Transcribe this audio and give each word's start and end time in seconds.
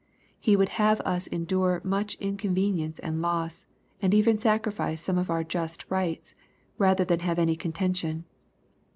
He 0.39 0.55
would 0.55 0.69
have 0.81 0.99
us 1.01 1.27
endure 1.27 1.79
much 1.83 2.17
incon 2.19 2.55
venience 2.57 2.99
and 3.03 3.21
loss, 3.21 3.67
and 4.01 4.15
even 4.15 4.35
sacrifice 4.39 4.99
some 4.99 5.19
of 5.19 5.29
our 5.29 5.43
just 5.43 5.87
rights^ 5.89 6.33
rather 6.79 7.05
than 7.05 7.19
have 7.19 7.37
any 7.37 7.55
contention. 7.55 8.25